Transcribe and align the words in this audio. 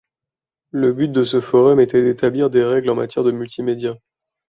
Le 0.71 0.93
but 0.93 1.09
de 1.09 1.23
ce 1.23 1.39
forum 1.41 1.79
était 1.79 2.01
d’établir 2.01 2.49
des 2.49 2.63
règles 2.63 2.89
en 2.89 2.95
matière 2.95 3.23
de 3.23 3.29
multimédia. 3.31 3.93